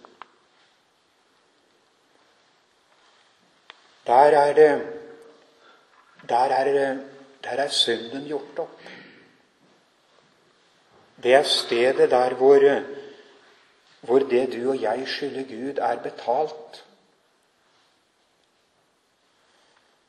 [4.06, 4.72] Der er det
[6.28, 6.98] der er,
[7.44, 8.82] der er synden gjort opp.
[11.22, 12.82] Det er stedet der hvor,
[14.00, 16.84] hvor det du og jeg skylder Gud, er betalt.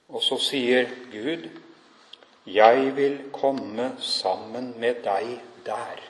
[0.09, 1.49] Og så sier Gud,
[2.45, 6.09] 'Jeg vil komme sammen med deg der'.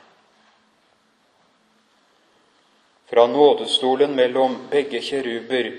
[3.06, 5.70] Fra nådestolen mellom begge kjeruber,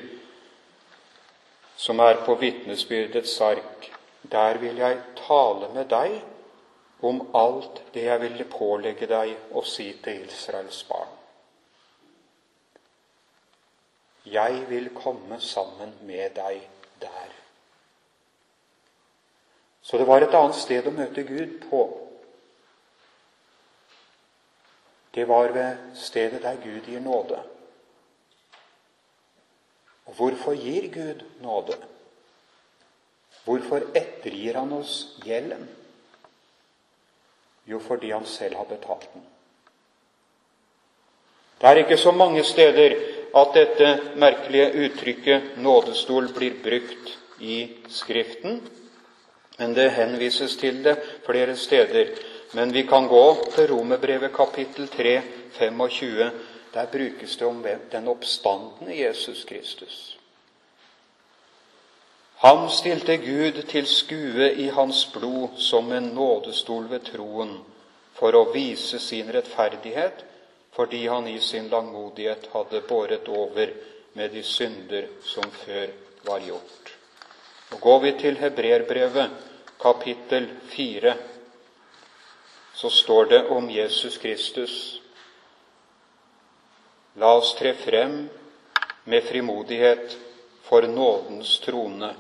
[1.76, 3.92] som er på vitnesbyrdets ark,
[4.32, 6.22] der vil jeg tale med deg
[7.04, 11.12] om alt det jeg ville pålegge deg å si til Israels barn.
[14.24, 16.62] Jeg vil komme sammen med deg
[17.04, 17.34] der.
[19.84, 21.84] Så det var et annet sted å møte Gud på.
[25.14, 27.44] Det var ved stedet der Gud gir nåde.
[30.08, 31.76] Og hvorfor gir Gud nåde?
[33.44, 35.68] Hvorfor ettergir han oss gjelden?
[37.66, 39.24] Jo, fordi han selv har betalt den.
[41.62, 42.96] Det er ikke så mange steder
[43.36, 48.62] at dette merkelige uttrykket 'nådestol' blir brukt i Skriften.
[49.60, 52.08] Men det henvises til det flere steder.
[52.54, 55.22] Men vi kan gå til Romerbrevet kapittel 3,
[55.52, 56.32] 25.
[56.74, 60.20] Der brukes det om den oppstandende Jesus Kristus.
[62.44, 67.54] Han stilte Gud til skue i hans blod som en nådestol ved troen,
[68.18, 70.26] for å vise sin rettferdighet,
[70.76, 73.72] fordi han i sin langmodighet hadde båret over
[74.20, 75.94] med de synder som før
[76.28, 76.92] var gjort.
[77.72, 79.40] Nå Går vi til Hebreerbrevet,
[79.80, 81.16] kapittel 4,
[82.76, 84.76] så står det om Jesus Kristus.
[87.16, 88.20] La oss tre frem
[89.08, 90.20] med frimodighet
[90.68, 92.14] for nådens trone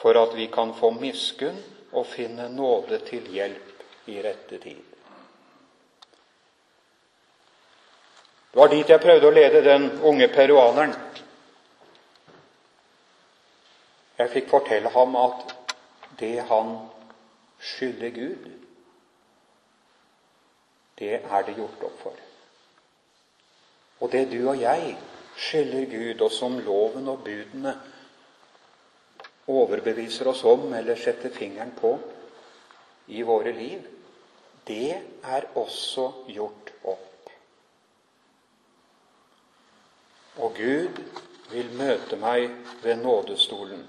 [0.00, 1.58] for at vi kan få miskunn
[1.92, 4.86] og finne nåde til hjelp i rette tid.
[8.50, 10.94] Det var dit jeg prøvde å lede den unge peruaneren.
[14.18, 15.54] Jeg fikk fortelle ham at
[16.20, 16.72] det han
[17.60, 18.48] skylder Gud,
[20.98, 22.18] det er det gjort opp for.
[24.00, 24.96] Og det du og jeg
[25.36, 27.76] skylder Gud, og som loven og budene
[29.50, 31.94] overbeviser oss om eller setter fingeren på
[33.10, 33.86] i våre liv,
[34.66, 37.30] det er også gjort opp.
[40.40, 41.00] Og Gud
[41.50, 42.50] vil møte meg
[42.84, 43.82] ved nådestolen.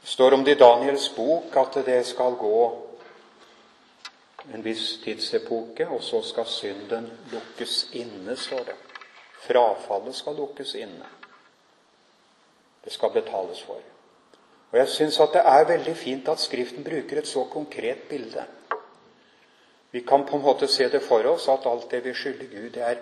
[0.00, 2.62] Det står om det i Daniels bok at det skal gå
[4.50, 8.76] en viss tidsepoke, og så skal synden lukkes inne, står det.
[9.44, 11.19] Frafallet skal lukkes inne.
[12.84, 13.80] Det skal betales for.
[14.70, 18.46] Og Jeg syns at det er veldig fint at Skriften bruker et så konkret bilde.
[19.90, 22.70] Vi kan på en måte se det for oss at alt det vi skylder Gud,
[22.70, 23.00] det er,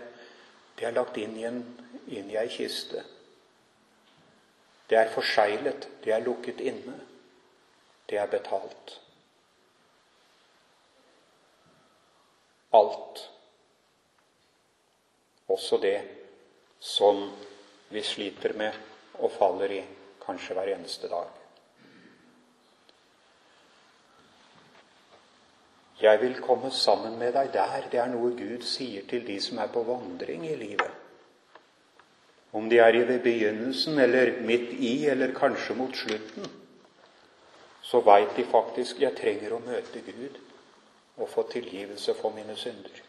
[0.78, 1.60] det er lagt inn i, en,
[2.08, 3.04] inn i ei kiste.
[4.88, 6.96] Det er forseglet, det er lukket inne.
[8.08, 8.94] Det er betalt.
[12.72, 13.20] Alt.
[15.48, 15.98] Også det
[16.80, 17.26] som
[17.92, 18.87] vi sliter med
[19.18, 19.82] og faller i
[20.24, 21.28] kanskje hver eneste dag.
[26.00, 27.88] Jeg vil komme sammen med deg der.
[27.90, 30.92] Det er noe Gud sier til de som er på vandring i livet.
[32.52, 36.46] Om de er i ved begynnelsen eller midt i eller kanskje mot slutten,
[37.82, 40.38] så veit de faktisk jeg trenger å møte Gud
[41.18, 43.07] og få tilgivelse for mine synder.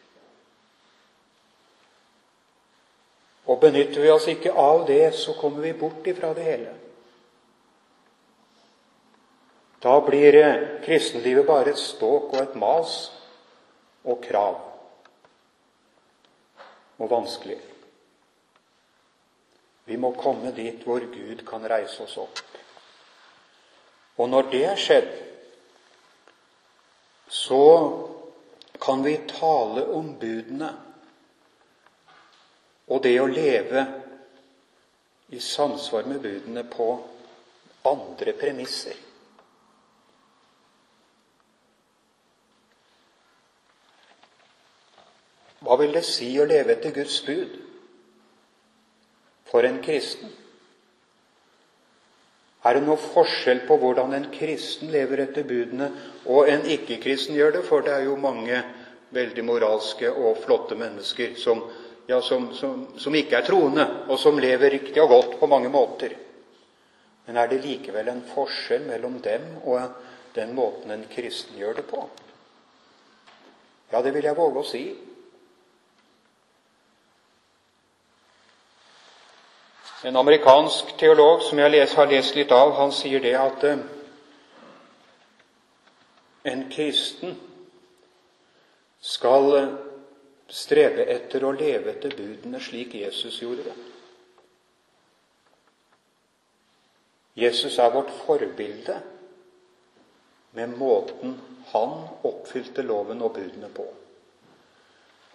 [3.50, 6.74] Og benytter vi oss ikke av det, så kommer vi bort ifra det hele.
[9.80, 10.36] Da blir
[10.84, 12.98] kristenlivet bare et ståk og et mas
[14.04, 14.58] og krav
[17.00, 17.56] og vanskelig.
[19.88, 22.42] Vi må komme dit hvor Gud kan reise oss opp.
[24.20, 25.10] Og når det er skjedd,
[27.30, 27.64] så
[28.82, 30.70] kan vi tale om budene
[32.90, 33.84] og det å leve
[35.30, 36.88] i samsvar med budene på
[37.86, 38.98] andre premisser.
[45.60, 47.58] Hva vil det si å leve etter Guds bud
[49.50, 50.32] for en kristen?
[52.64, 55.88] Er det noe forskjell på hvordan en kristen lever etter budene,
[56.28, 57.62] og en ikke-kristen gjør det?
[57.68, 58.58] For det er jo mange
[59.14, 61.62] veldig moralske og flotte mennesker som,
[62.06, 65.68] ja, som, som, som ikke er troende, og som lever riktig og godt på mange
[65.72, 66.16] måter.
[67.26, 69.92] Men er det likevel en forskjell mellom dem og
[70.34, 72.02] den måten en kristen gjør det på?
[73.92, 74.84] Ja, det vil jeg våge å si.
[80.06, 83.82] En amerikansk teolog som jeg har lest litt av, han sier det at eh,
[86.48, 87.34] en kristen
[89.04, 89.50] skal
[90.50, 93.76] strebe etter å leve etter budene slik Jesus gjorde det.
[97.40, 98.98] Jesus er vårt forbilde
[100.58, 101.36] med måten
[101.70, 101.94] han
[102.26, 103.86] oppfylte loven og budene på.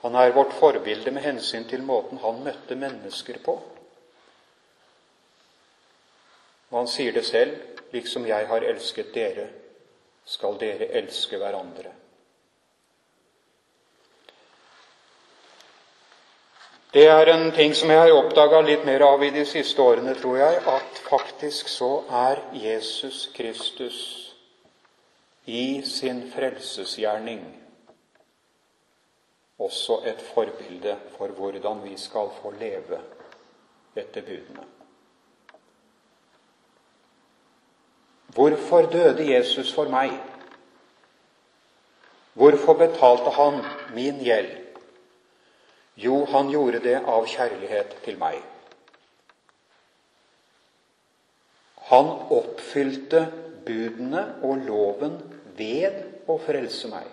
[0.04, 3.56] Han er vårt forbilde med hensyn til måten han møtte mennesker på.
[6.69, 7.56] Og han sier det selv,
[7.93, 9.47] liksom jeg har elsket dere,
[10.25, 11.93] skal dere elske hverandre.
[16.95, 20.13] Det er en ting som jeg har oppdaga litt mer av i de siste årene,
[20.15, 23.97] tror jeg, at faktisk så er Jesus Kristus
[25.43, 27.43] i sin frelsesgjerning
[29.60, 33.01] også et forbilde for hvordan vi skal få leve
[33.95, 34.63] etter budene.
[38.36, 40.15] Hvorfor døde Jesus for meg?
[42.34, 44.64] Hvorfor betalte han min gjeld?
[45.95, 48.41] Jo, han gjorde det av kjærlighet til meg.
[51.89, 53.27] Han oppfylte
[53.65, 55.19] budene og loven
[55.58, 57.08] ved å frelse meg.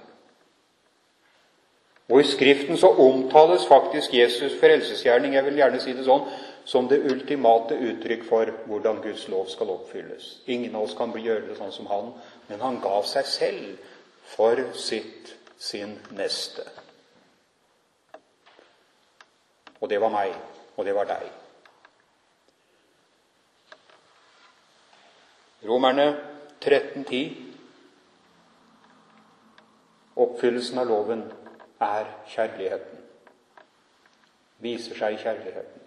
[2.12, 6.27] Og I Skriften så omtales faktisk Jesus' frelsesgjerning jeg vil gjerne si det sånn,
[6.64, 10.42] som det ultimate uttrykk for hvordan Guds lov skal oppfylles.
[10.47, 12.12] Ingen av oss kan gjøre det sånn som han,
[12.51, 13.90] men han gav seg selv
[14.35, 16.66] for sitt, sin neste.
[19.83, 20.35] Og det var meg,
[20.77, 21.31] og det var deg.
[25.66, 26.07] Romerne
[26.62, 27.35] 13.10.
[30.23, 31.23] Oppfyllelsen av loven
[31.83, 32.99] er kjærligheten.
[34.62, 35.79] Viser seg i kjærligheten.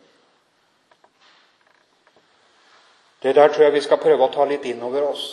[3.24, 5.28] Det der tror jeg vi skal prøve å ta litt inn over oss.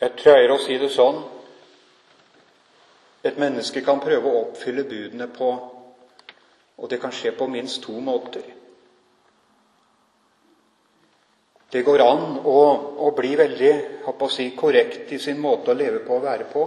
[0.00, 1.22] Jeg trøyer å si det sånn
[3.24, 5.48] et menneske kan prøve å oppfylle budene på,
[6.76, 8.44] og det kan skje på minst to måter.
[11.72, 12.58] Det går an å,
[13.02, 13.72] å bli veldig
[14.30, 16.66] si, korrekt i sin måte å leve på og være på.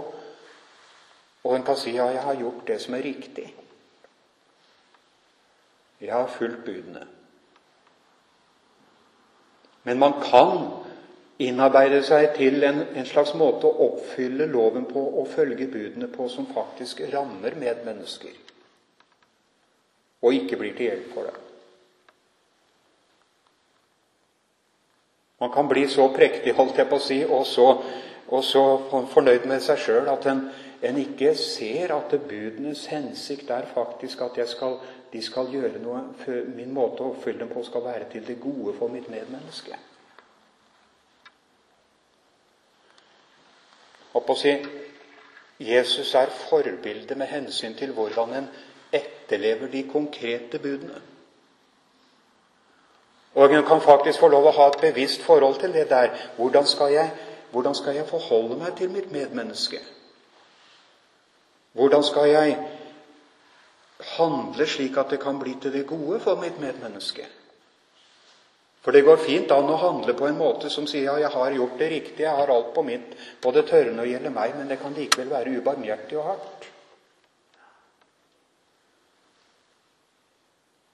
[1.46, 3.46] Og en kan si ja, jeg har gjort det som er riktig.
[6.02, 7.06] Jeg har fulgt budene.
[9.88, 10.60] Men man kan
[11.38, 16.26] innarbeide seg til en, en, slags måte å oppfylle loven på og følge budene på
[16.32, 18.34] som faktisk rammer medmennesker,
[20.22, 21.44] og ikke blir til hjelp for dem.
[25.38, 27.66] Man kan bli så prektig holdt jeg på å si, og så,
[28.26, 28.62] og så
[29.12, 30.40] fornøyd med seg sjøl at en,
[30.82, 34.80] en, ikke ser at budenes hensikt er faktisk at skal,
[35.12, 36.02] de skal gjøre noe
[36.56, 39.78] Min måte å oppfylle dem på skal være til det gode for mitt medmenneske.
[44.32, 44.54] Å si,
[45.58, 48.48] Jesus er forbildet med hensyn til hvordan en
[48.94, 51.00] etterlever de konkrete budene.
[53.34, 56.14] Og en kan faktisk få lov å ha et bevisst forhold til det der.
[56.36, 57.10] Hvordan skal jeg,
[57.50, 59.78] hvordan skal jeg forholde meg til mitt medmenneske?
[61.72, 62.56] Hvordan skal jeg
[64.16, 67.26] handle slik at det kan bli til det gode for mitt medmenneske?
[68.88, 71.52] For det går fint an å handle på en måte som sier ja, jeg har
[71.52, 74.54] gjort det riktig, jeg har alt på mitt, på det tørre når det gjelder meg,
[74.56, 76.68] men det kan likevel være ubarmhjertig og hardt.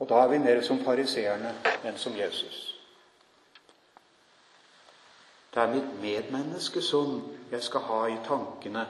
[0.03, 1.53] Og da er vi mer som fariseerne
[1.87, 2.57] enn som Jesus.
[5.55, 7.21] Det er mitt medmenneske som
[7.53, 8.83] jeg skal ha i tankene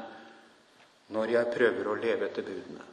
[1.13, 2.89] når jeg prøver å leve etter budene.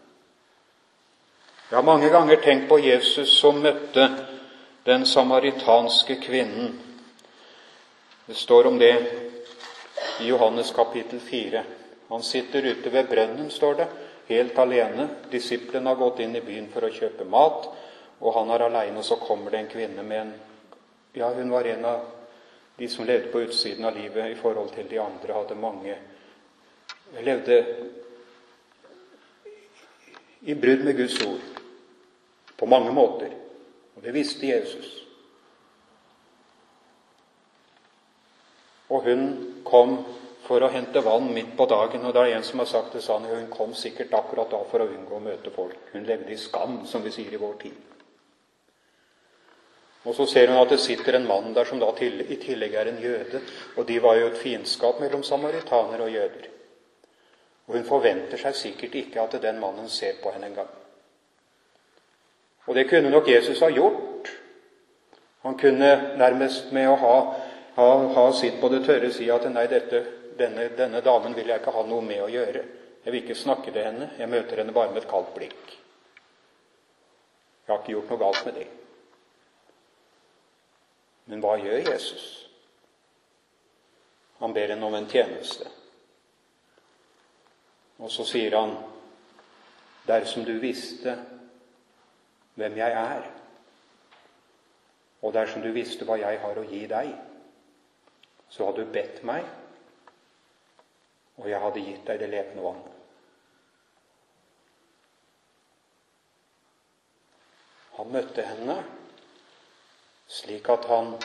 [1.70, 4.10] Jeg har mange ganger tenkt på Jesus som møtte
[4.84, 6.80] den samaritanske kvinnen.
[8.26, 8.96] Det står om det
[10.22, 11.64] i Johannes kapittel 4.
[12.08, 13.88] Han sitter ute ved brønnen, står det,
[14.28, 15.08] helt alene.
[15.32, 17.68] Disiplene har gått inn i byen for å kjøpe mat,
[18.20, 18.98] og han er aleine.
[19.00, 20.34] Og så kommer det en kvinne med en
[21.14, 22.06] Ja, hun var en av
[22.78, 25.34] de som levde på utsiden av livet i forhold til de andre.
[25.34, 25.98] Hadde mange
[27.20, 27.58] Levde
[30.48, 31.44] i brudd med Guds ord.
[32.56, 33.41] På mange måter.
[34.02, 34.88] Og det visste Jesus.
[38.89, 39.28] Og hun
[39.64, 39.99] kom
[40.47, 42.02] for å hente vann midt på dagen.
[42.10, 44.82] Og det er en som har sagt det sånn, hun kom sikkert akkurat da for
[44.82, 45.78] å unngå å møte folk.
[45.93, 47.78] Hun levde i skam, som vi sier i vår tid.
[50.02, 52.89] Og så ser hun at det sitter en mann der som da i tillegg er
[52.89, 53.45] en jøde.
[53.78, 56.49] Og de var jo et fiendskap mellom samaritaner og jøder.
[57.70, 60.81] Og hun forventer seg sikkert ikke at den mannen ser på henne engang.
[62.72, 64.30] Og det kunne nok Jesus ha gjort.
[65.42, 67.16] Han kunne nærmest med å ha,
[67.76, 70.00] ha, ha sitt på det tørre si at nei, dette,
[70.40, 72.62] denne, denne damen vil jeg ikke ha noe med å gjøre.
[73.04, 74.08] Jeg vil ikke snakke til henne.
[74.16, 75.74] Jeg møter henne bare med et kaldt blikk.
[77.66, 78.70] Jeg har ikke gjort noe galt med det.
[81.28, 82.30] Men hva gjør Jesus?
[84.40, 85.68] Han ber henne om en tjeneste.
[88.00, 88.78] Og så sier han,
[90.08, 91.20] dersom du visste
[92.60, 93.28] hvem jeg er,
[95.22, 97.12] og dersom du visste hva jeg har å gi deg,
[98.52, 99.45] så hadde du bedt meg,
[101.39, 102.82] og jeg hadde gitt deg det levende vann.
[107.99, 108.80] Han møtte henne
[110.32, 111.16] slik at han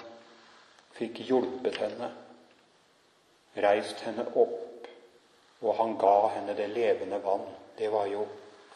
[0.96, 2.10] fikk hjulpet henne,
[3.64, 4.66] reist henne opp
[5.60, 7.46] og han ga henne det levende vann.
[7.78, 8.26] Det var jo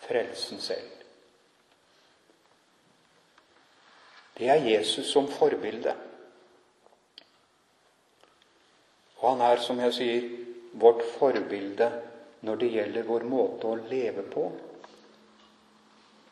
[0.00, 0.99] frelsen selv.
[4.36, 5.94] Det er Jesus som forbilde.
[9.20, 10.28] Og han er, som jeg sier,
[10.80, 11.90] vårt forbilde
[12.46, 14.46] når det gjelder vår måte å leve på,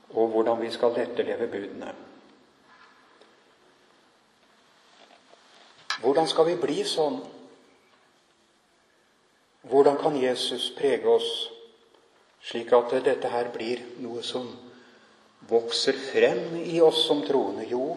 [0.09, 1.91] og hvordan vi skal etterleve budene.
[6.01, 7.19] Hvordan skal vi bli sånn?
[9.69, 11.29] Hvordan kan Jesus prege oss
[12.49, 14.47] slik at dette her blir noe som
[15.49, 17.65] vokser frem i oss som troende?
[17.71, 17.97] Jo,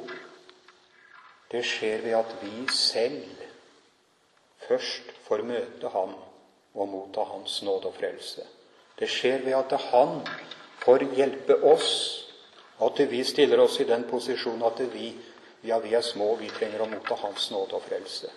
[1.52, 3.26] det skjer ved at vi selv
[4.68, 6.16] først får møte Ham
[6.74, 8.46] og motta Hans nåde og frelse.
[9.00, 10.22] Det skjer ved at Han
[10.84, 11.92] får hjelpe oss,
[12.82, 15.12] at vi stiller oss i den posisjonen at vi,
[15.64, 18.32] ja, vi er små, vi trenger å motta Hans nåde og frelse.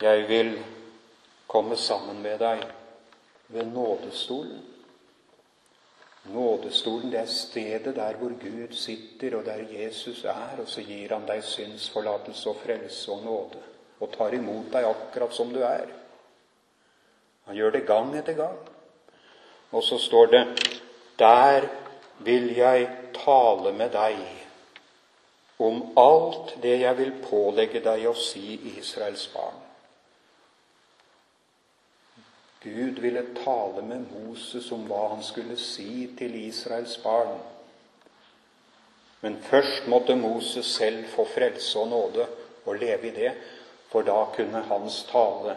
[0.00, 0.54] Jeg vil
[1.46, 2.64] komme sammen med deg
[3.52, 4.79] ved nådestolen.
[6.22, 11.14] Nådestolen det er stedet der hvor Gud sitter, og der Jesus er, og så gir
[11.14, 13.62] han deg synsforlatelse og frelse og nåde,
[14.00, 15.88] og tar imot deg akkurat som du er.
[17.48, 18.58] Han gjør det gang etter gang.
[19.72, 20.44] Og så står det
[21.18, 21.66] Der
[22.18, 24.20] vil jeg tale med deg
[25.58, 29.58] om alt det jeg vil pålegge deg å si Israels barn.
[32.62, 37.38] Gud ville tale med Moses om hva han skulle si til Israels barn.
[39.20, 42.26] Men først måtte Moses selv få frelse og nåde
[42.64, 43.32] og leve i det,
[43.88, 45.56] for da kunne hans tale,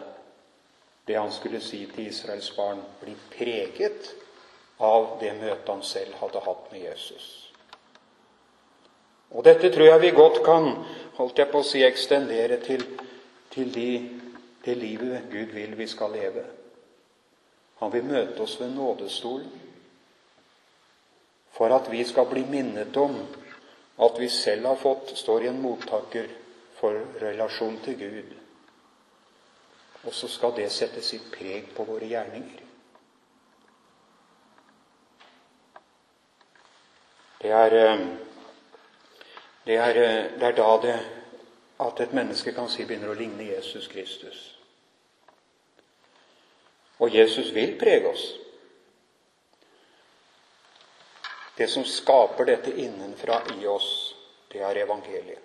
[1.06, 4.14] det han skulle si til Israels barn, bli preget
[4.80, 7.28] av det møtet han selv hadde hatt med Jesus.
[9.30, 10.72] Og dette tror jeg vi godt kan
[11.18, 12.84] holdt jeg på å si, ekstendere til,
[13.52, 13.88] til de,
[14.64, 16.44] det livet Gud vil vi skal leve.
[17.84, 19.50] Han vil møte oss ved nådestolen
[21.52, 23.18] for at vi skal bli minnet om
[24.00, 26.30] at vi selv har fått, står i en mottaker
[26.78, 28.32] for relasjon til Gud.
[30.04, 32.64] Og så skal det sette sitt preg på våre gjerninger.
[37.44, 38.06] Det er, eh,
[39.66, 40.98] det er, eh, det er da det
[41.80, 44.53] at et menneske kan si begynner å ligne Jesus Kristus.
[46.98, 48.24] Og Jesus vil prege oss.
[51.56, 54.14] Det som skaper dette innenfra i oss,
[54.52, 55.42] det er evangeliet.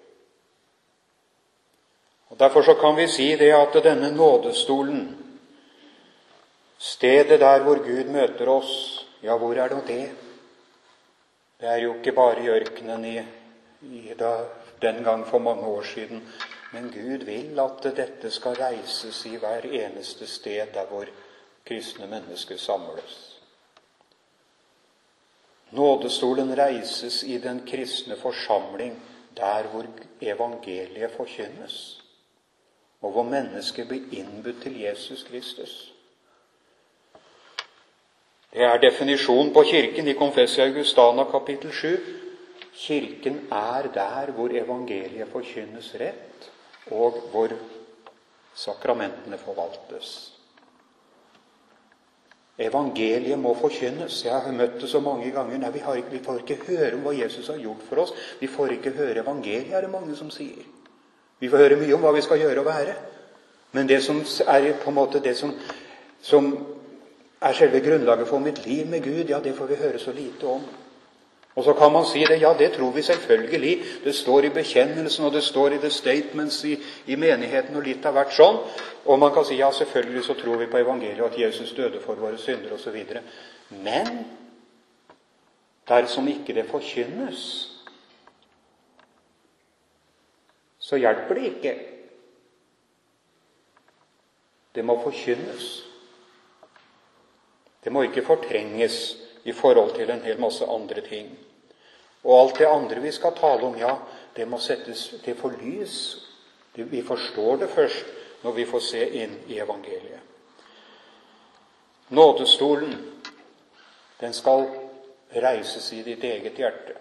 [2.29, 5.17] Og Derfor så kan vi si det at denne nådestolen,
[6.77, 10.11] stedet der hvor Gud møter oss, ja, hvor er nå det?
[11.59, 13.17] Det er jo ikke bare i ørkenen i,
[13.81, 14.45] i da,
[14.81, 16.21] den gang for mange år siden.
[16.71, 21.09] Men Gud vil at dette skal reises i hver eneste sted der hvor
[21.69, 23.17] kristne mennesker samles.
[25.69, 28.95] Nådestolen reises i den kristne forsamling
[29.37, 29.85] der hvor
[30.21, 32.01] evangeliet forkynnes,
[33.01, 35.93] og hvor mennesket blir innbudt til Jesus Kristus.
[38.53, 41.87] Det er definisjonen på Kirken i Confessia Augustana kapittel 7.
[42.73, 46.51] Kirken er der hvor evangeliet forkynnes rett,
[46.91, 47.53] og hvor
[48.55, 50.38] sakramentene forvaltes.
[52.59, 54.17] Evangeliet må forkynnes.
[54.25, 55.61] Jeg har møtt det så mange ganger.
[55.61, 58.11] Nei, vi, ikke, vi, får ikke høre om hva Jesus har gjort for oss.
[58.41, 60.65] Vi får ikke høre evangeliet, er det mange som sier.
[61.39, 62.97] Vi får høre mye om hva vi skal gjøre og være.
[63.71, 65.53] Men det som er på en måte det som,
[66.21, 66.51] som
[67.39, 70.47] er selve grunnlaget for mitt liv med Gud, ja, det får vi høre så lite
[70.49, 70.65] om.
[71.55, 72.41] Og så kan man si det.
[72.41, 73.83] Ja, det tror vi selvfølgelig.
[74.03, 78.05] Det står i bekjennelsen, og det står i the statements i, i menigheten, og litt
[78.05, 78.61] har vært sånn.
[79.05, 82.01] Og man kan si ja, selvfølgelig så tror vi på evangeliet, og at Jesus døde
[82.05, 82.95] for våre synder osv.
[83.69, 84.23] Men
[85.89, 87.43] dersom ikke det forkynnes,
[90.79, 91.75] så hjelper det ikke.
[94.75, 95.69] Det må forkynnes.
[97.83, 101.29] Det må ikke fortrenges i forhold til en hel masse andre ting.
[102.23, 103.95] Og alt det andre vi skal tale om, ja,
[104.35, 106.25] det må settes til for lys.
[106.75, 108.05] Vi forstår det først
[108.43, 110.19] når vi får se inn i evangeliet.
[112.09, 112.95] Nådestolen,
[114.19, 114.65] den skal
[115.35, 116.95] reises i ditt eget hjerte.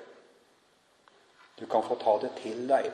[1.60, 2.90] Du kan få ta det til deg.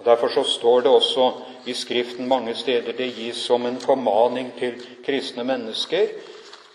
[0.00, 1.32] Og Derfor så står det også
[1.66, 6.08] i Skriften mange steder det gis som en formaning til kristne mennesker.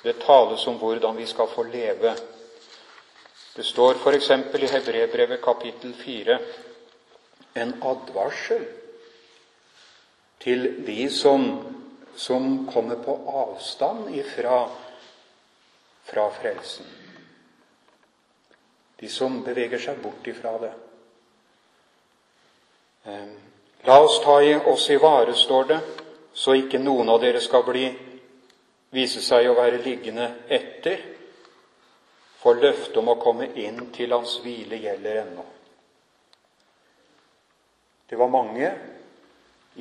[0.06, 2.14] Det tales om hvordan vi skal få leve.
[3.56, 4.30] Det står f.eks.
[4.30, 6.40] i Hebrebrevet kapittel 4
[7.56, 8.66] en advarsel
[10.44, 11.46] til de som,
[12.16, 14.68] som kommer på avstand ifra
[16.06, 16.86] fra frelsen.
[19.00, 20.74] De som beveger seg bort ifra det.
[23.10, 23.32] Ehm,
[23.90, 25.80] la oss ta i oss i vare, står det,
[26.34, 27.90] så ikke noen av dere skal bli,
[28.96, 31.04] vise seg å være liggende etter.
[32.40, 35.46] For løftet om å komme inn til hans hvile gjelder ennå.
[38.06, 38.70] Det var mange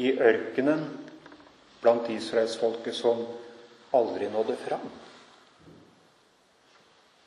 [0.00, 0.86] i ørkenen
[1.82, 3.20] blant israelsfolket som
[3.94, 4.86] aldri nådde fram.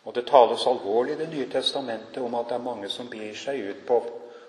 [0.07, 3.35] Og det tales alvorlig i Det nye testamentet om at det er mange som begir
[3.35, 4.01] seg ut på,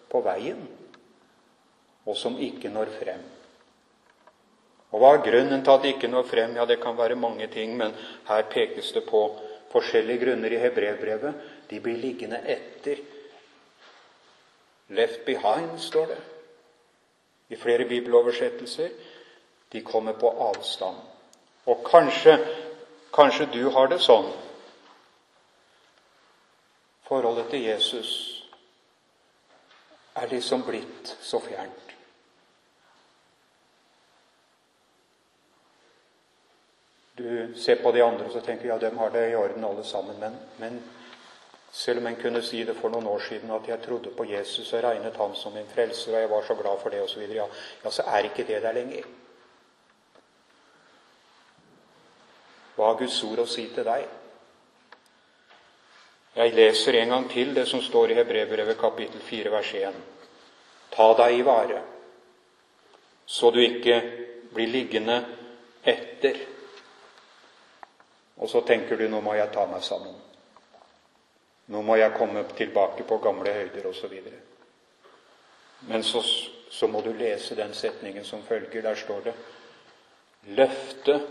[0.09, 0.62] på veien
[2.09, 3.24] og som ikke når frem.
[4.91, 6.57] Og Hva er grunnen til at det ikke når frem?
[6.57, 7.95] Ja, Det kan være mange ting, men
[8.28, 9.41] her pekes det på
[9.72, 11.34] forskjellige grunner i Hebrevbrevet.
[11.70, 12.97] De blir liggende etter.
[14.89, 16.18] Left behind, står det
[17.49, 18.89] i flere bibeloversettelser.
[19.72, 20.97] De kommer på avstand.
[21.66, 22.39] Og kanskje,
[23.12, 24.30] kanskje du har det sånn.
[27.09, 28.11] Forholdet til Jesus
[30.16, 31.88] er liksom blitt så fjernt.
[37.19, 39.85] Du ser på de andre og så tenker ja, dem har det i orden alle
[39.85, 40.21] sammen.
[40.21, 40.79] Men, men
[41.73, 44.73] selv om en kunne si det for noen år siden at jeg trodde på Jesus
[44.73, 47.47] og regnet ham som min frelser, og jeg var så glad for det osv., ja,
[47.85, 49.09] ja, så er ikke det der lenger.
[52.77, 54.05] Hva har Guds ord å si til deg?
[56.39, 59.99] Jeg leser en gang til det som står i Hebrevbrevet kapittel 4, vers 1.
[60.95, 61.81] Ta deg i vare,
[63.27, 63.99] så du ikke
[64.55, 65.19] blir liggende
[65.83, 66.39] etter
[68.39, 70.14] og så tenker du nå må jeg ta meg sammen.
[71.68, 74.14] Nå må jeg komme tilbake på gamle høyder osv.
[75.91, 76.22] Men så,
[76.70, 78.82] så må du lese den setningen som følger.
[78.82, 79.34] Der står det
[80.55, 81.26] Løftet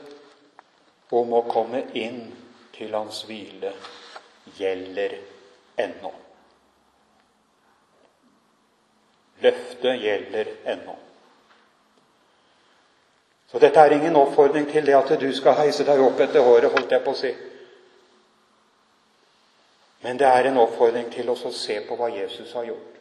[1.16, 2.28] om å komme inn
[2.76, 3.72] til hans hvile
[4.60, 5.16] gjelder
[5.80, 6.12] ennå.
[9.42, 10.98] Løftet gjelder ennå.
[13.48, 16.72] Så dette er ingen oppfordring til det at du skal heise deg opp etter håret,
[16.72, 17.32] holdt jeg på å si.
[20.04, 22.98] Men det er en oppfordring til oss å se på hva Jesus har gjort.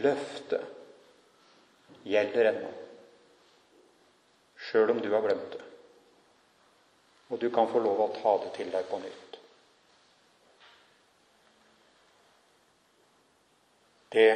[0.00, 0.64] Løftet
[2.08, 2.70] gjelder ennå,
[4.70, 5.60] sjøl om du har glemt det.
[7.32, 9.38] Og du kan få lov å ta det til deg på nytt.
[14.12, 14.30] Det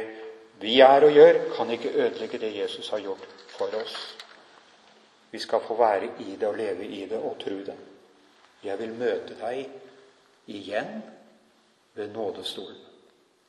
[0.61, 3.97] vi er og gjør, kan ikke ødelegge det Jesus har gjort for oss.
[5.37, 7.75] Vi skal få være i det og leve i det og tro det.
[8.65, 9.67] Jeg vil møte deg
[10.49, 10.95] igjen
[11.93, 12.79] ved nådestolen.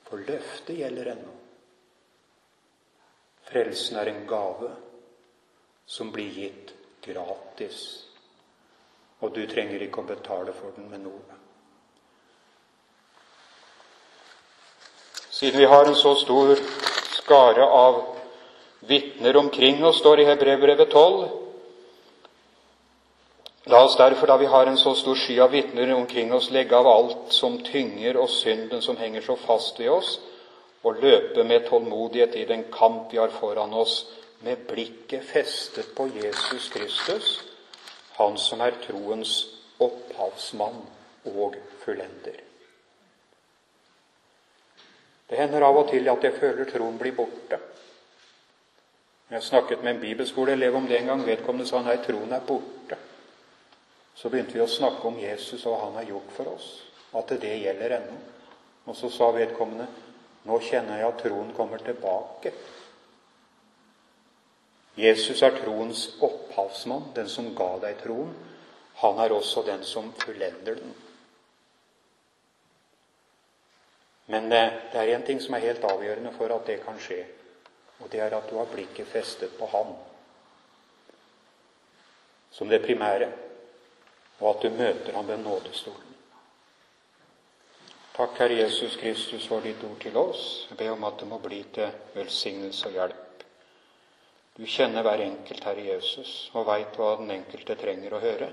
[0.05, 1.33] For løftet gjelder ennå.
[3.49, 4.69] Frelsen er en gave
[5.89, 6.75] som blir gitt
[7.09, 7.81] gratis.
[9.25, 11.41] Og du trenger ikke å betale for den med noe.
[15.41, 16.53] Siden vi har en så stor
[17.17, 18.05] skare av
[18.93, 21.48] vitner omkring oss, står i Hebrevbrevet 12,
[23.69, 26.77] La oss derfor, da vi har en så stor sky av vitner omkring oss, legge
[26.77, 30.15] av alt som tynger og synden som henger så fast ved oss,
[30.83, 34.07] og løpe med tålmodighet i den kamp vi har foran oss,
[34.41, 37.29] med blikket festet på Jesus Kristus,
[38.19, 39.33] Han som er troens
[39.79, 40.81] opphavsmann
[41.25, 41.55] og
[41.85, 42.41] fullender.
[45.31, 47.61] Det hender av og til at jeg føler troen blir borte.
[49.31, 51.23] Jeg snakket med en bibelskoleelev om det en gang.
[51.27, 52.99] Vedkommende sa nei, troen er borte.
[54.19, 56.67] Så begynte vi å snakke om Jesus og hva han har gjort for oss.
[57.15, 58.19] At det gjelder ennå.
[58.89, 59.87] Og så sa vedkommende
[60.49, 62.53] nå kjenner jeg at troen kommer tilbake.
[64.99, 68.33] Jesus er troens opphavsmann, den som ga deg troen.
[69.03, 70.95] Han er også den som fullender den.
[74.33, 77.23] Men eh, det er én ting som er helt avgjørende for at det kan skje,
[78.01, 79.95] og det er at du har blikket festet på Han
[82.51, 83.29] som det primære,
[84.41, 86.15] og at du møter ham ved nådestolen.
[88.19, 90.45] Takk, Herre Jesus Kristus, for ditt ord til oss.
[90.71, 93.45] Jeg ber om at det må bli til velsignelse og hjelp.
[94.59, 98.49] Du kjenner hver enkelt, Herre Jesus, og veit hva den enkelte trenger å høre.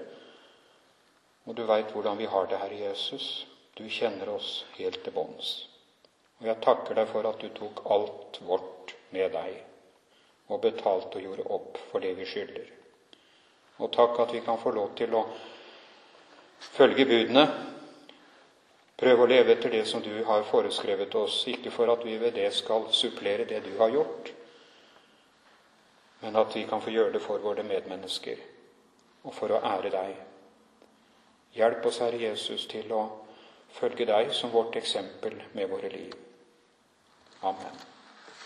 [1.49, 3.47] Og du veit hvordan vi har det, Herre Jesus.
[3.73, 5.55] Du kjenner oss helt til bånns.
[6.41, 9.63] Og jeg takker deg for at du tok alt vårt med deg
[10.53, 12.69] og betalte og gjorde opp for det vi skylder.
[13.81, 15.25] Og takk at vi kan få lov til å
[16.59, 17.47] følge budene
[18.95, 22.37] Prøve å leve etter det som du har foreskrevet oss, ikke for at vi ved
[22.37, 24.31] det skal supplere det du har gjort,
[26.21, 28.39] men at vi kan få gjøre det for våre medmennesker
[29.25, 30.13] og for å ære deg.
[31.59, 33.01] Hjelp oss, Herre Jesus, til å
[33.75, 36.15] følge deg som vårt eksempel med våre liv.
[37.43, 37.94] Amen.